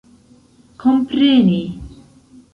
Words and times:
kompreni 0.79 1.61